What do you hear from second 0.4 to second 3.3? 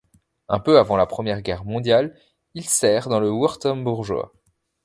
Un peu avant la Première Guerre mondiale, il sert dans le